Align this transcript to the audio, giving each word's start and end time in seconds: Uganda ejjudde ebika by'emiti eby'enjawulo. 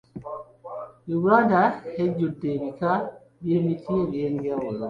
Uganda 1.15 1.61
ejjudde 2.01 2.45
ebika 2.55 2.91
by'emiti 3.41 3.93
eby'enjawulo. 4.03 4.79